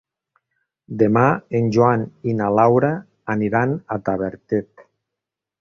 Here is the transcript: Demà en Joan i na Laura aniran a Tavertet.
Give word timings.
Demà 1.01 1.25
en 1.59 1.69
Joan 1.77 2.07
i 2.31 2.35
na 2.39 2.49
Laura 2.61 2.91
aniran 3.37 3.79
a 3.97 4.03
Tavertet. 4.09 4.87